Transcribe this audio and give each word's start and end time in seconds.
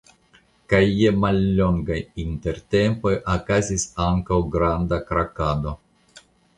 Kaj 0.71 0.79
je 0.99 1.11
mallongaj 1.25 1.99
intertempoj 2.25 3.13
okazas 3.37 3.87
ankaŭ 4.09 4.43
granda 4.59 5.03
krakado. 5.15 5.81